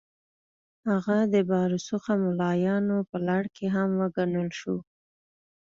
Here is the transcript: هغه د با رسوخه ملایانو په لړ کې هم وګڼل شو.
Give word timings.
هغه 0.89 1.17
د 1.33 1.35
با 1.49 1.61
رسوخه 1.73 2.13
ملایانو 2.23 2.97
په 3.09 3.17
لړ 3.27 3.41
کې 3.55 3.65
هم 3.75 3.89
وګڼل 4.01 4.49
شو. 4.59 4.75